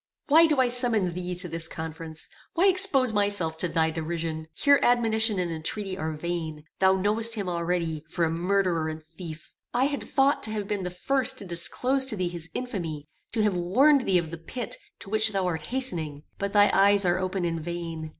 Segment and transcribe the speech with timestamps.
[0.29, 2.27] "Why do I summon thee to this conference?
[2.55, 4.47] Why expose myself to thy derision?
[4.55, 6.63] Here admonition and entreaty are vain.
[6.79, 9.53] Thou knowest him already, for a murderer and thief.
[9.75, 13.43] I had thought to have been the first to disclose to thee his infamy; to
[13.43, 17.19] have warned thee of the pit to which thou art hastening; but thy eyes are
[17.19, 18.09] open in vain.